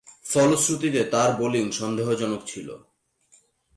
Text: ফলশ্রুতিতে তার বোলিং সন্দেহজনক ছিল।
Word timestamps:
ফলশ্রুতিতে 0.25 1.01
তার 1.03 1.29
বোলিং 1.37 1.65
সন্দেহজনক 1.71 2.41
ছিল। 2.45 2.67